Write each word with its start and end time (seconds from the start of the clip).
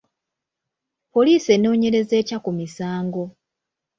Poliisi 1.13 1.49
enoonyereza 1.55 2.13
etya 2.21 2.37
ku 2.45 2.51
misango? 2.59 3.23